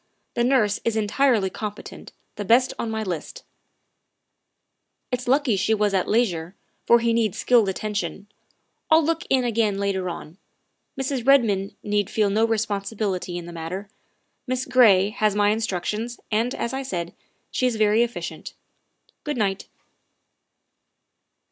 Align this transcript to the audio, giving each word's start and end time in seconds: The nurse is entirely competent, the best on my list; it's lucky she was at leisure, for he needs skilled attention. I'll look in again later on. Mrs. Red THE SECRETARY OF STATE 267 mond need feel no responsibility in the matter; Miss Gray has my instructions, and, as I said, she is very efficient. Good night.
The 0.33 0.43
nurse 0.43 0.79
is 0.83 0.95
entirely 0.95 1.51
competent, 1.51 2.11
the 2.35 2.43
best 2.43 2.73
on 2.79 2.89
my 2.89 3.03
list; 3.03 3.43
it's 5.11 5.27
lucky 5.27 5.55
she 5.55 5.75
was 5.75 5.93
at 5.93 6.07
leisure, 6.07 6.55
for 6.87 7.01
he 7.01 7.13
needs 7.13 7.37
skilled 7.37 7.69
attention. 7.69 8.25
I'll 8.89 9.03
look 9.05 9.25
in 9.29 9.43
again 9.43 9.77
later 9.77 10.09
on. 10.09 10.39
Mrs. 10.97 10.97
Red 10.97 10.97
THE 10.97 11.03
SECRETARY 11.03 11.03
OF 11.03 11.05
STATE 11.05 11.27
267 11.29 11.59
mond 11.61 11.77
need 11.83 12.09
feel 12.09 12.29
no 12.31 12.45
responsibility 12.47 13.37
in 13.37 13.45
the 13.45 13.53
matter; 13.53 13.89
Miss 14.47 14.65
Gray 14.65 15.09
has 15.11 15.35
my 15.35 15.49
instructions, 15.51 16.19
and, 16.31 16.55
as 16.55 16.73
I 16.73 16.81
said, 16.81 17.13
she 17.51 17.67
is 17.67 17.75
very 17.75 18.01
efficient. 18.01 18.55
Good 19.23 19.37
night. 19.37 19.67